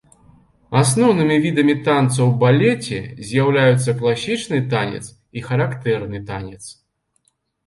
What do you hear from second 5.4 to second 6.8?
характэрны танец.